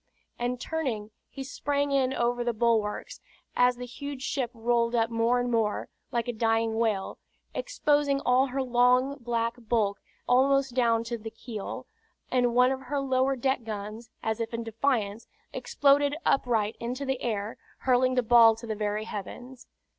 and 0.39 0.59
turning, 0.59 1.11
he 1.29 1.43
sprang 1.43 1.91
in 1.91 2.11
over 2.11 2.43
the 2.43 2.53
bulwarks, 2.55 3.21
as 3.55 3.75
the 3.75 3.85
huge 3.85 4.23
ship 4.23 4.49
rolled 4.51 4.95
up 4.95 5.11
more 5.11 5.39
and 5.39 5.51
more, 5.51 5.89
like 6.11 6.27
a 6.27 6.33
dying 6.33 6.73
whale, 6.79 7.19
exposing 7.53 8.19
all 8.21 8.47
her 8.47 8.63
long 8.63 9.15
black 9.19 9.53
bulk 9.59 10.01
almost 10.27 10.73
down 10.73 11.03
to 11.03 11.19
the 11.19 11.29
keel, 11.29 11.85
and 12.31 12.55
one 12.55 12.71
of 12.71 12.81
her 12.81 12.99
lower 12.99 13.35
deck 13.35 13.63
guns, 13.63 14.09
as 14.23 14.39
if 14.39 14.55
in 14.55 14.63
defiance, 14.63 15.27
exploded 15.53 16.15
upright 16.25 16.75
into 16.79 17.05
the 17.05 17.21
air, 17.21 17.57
hurling 17.81 18.15
the 18.15 18.23
ball 18.23 18.55
to 18.55 18.65
the 18.65 18.73
very 18.75 19.03
heavens. 19.03 19.67